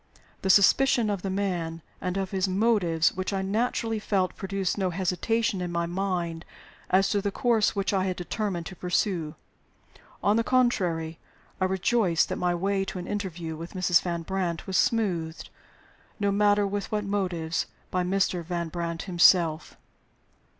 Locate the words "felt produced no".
3.99-4.89